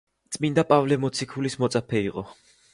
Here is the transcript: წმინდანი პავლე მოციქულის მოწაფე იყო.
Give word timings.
წმინდანი 0.37 0.65
პავლე 0.71 0.97
მოციქულის 1.05 1.59
მოწაფე 1.65 2.05
იყო. 2.11 2.29